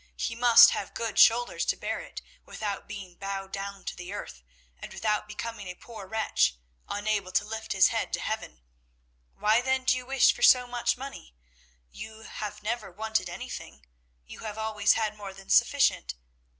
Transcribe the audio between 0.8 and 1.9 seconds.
good shoulders to